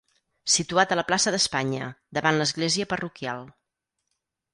[0.51, 1.89] Situat a la plaça d'Espanya,
[2.19, 3.45] davant l'església parroquial.